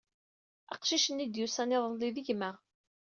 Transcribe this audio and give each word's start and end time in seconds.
Aqcic-nni 0.73 1.25
d-yusan 1.27 1.75
iḍelli 1.77 2.09
d 2.15 2.17
gma. 2.27 2.51